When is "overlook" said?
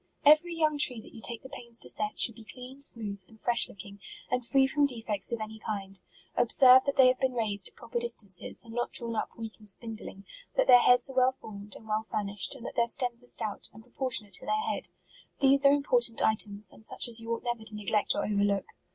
18.25-18.65